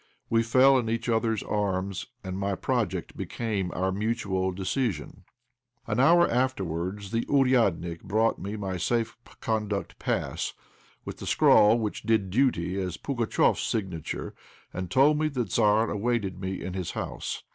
[0.31, 5.25] We fell in each other's arms, and my project became our mutual decision.
[5.85, 10.53] An hour afterwards the "ouriadnik" brought me my safe conduct pass,
[11.05, 14.33] with the scrawl which did duty as Pugatchéf's signature,
[14.73, 17.43] and told me the Tzar awaited me in his house.